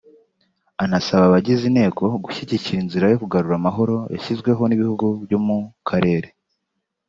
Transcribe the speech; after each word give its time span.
anasaba 0.83 1.23
abagize 1.27 1.63
Inteko 1.67 2.03
gushyigikira 2.25 2.77
inzira 2.83 3.05
yo 3.07 3.19
kugarura 3.21 3.55
amahoro 3.57 3.95
yashyizweho 4.13 4.61
n’ibihugu 4.65 5.05
byo 5.25 5.37
mu 5.45 5.57
Karere 5.87 6.27